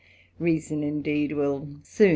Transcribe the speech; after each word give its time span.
Reason, 0.39 0.81
indeed, 0.81 1.31
will 1.33 1.69
soon. 1.83 2.09